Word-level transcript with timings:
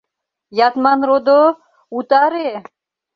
Ятман 0.67 0.99
родо, 1.07 1.41
утаре!.. 1.97 2.49